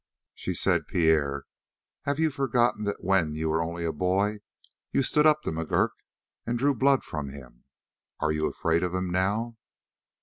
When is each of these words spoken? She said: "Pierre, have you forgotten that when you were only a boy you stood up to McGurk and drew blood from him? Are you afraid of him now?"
She 0.33 0.55
said: 0.55 0.87
"Pierre, 0.87 1.43
have 2.05 2.17
you 2.17 2.31
forgotten 2.31 2.85
that 2.85 3.03
when 3.03 3.35
you 3.35 3.49
were 3.49 3.61
only 3.61 3.85
a 3.85 3.93
boy 3.93 4.39
you 4.91 5.03
stood 5.03 5.27
up 5.27 5.43
to 5.43 5.51
McGurk 5.51 5.89
and 6.43 6.57
drew 6.57 6.73
blood 6.73 7.03
from 7.03 7.29
him? 7.29 7.65
Are 8.19 8.31
you 8.31 8.47
afraid 8.47 8.81
of 8.83 8.95
him 8.95 9.11
now?" 9.11 9.57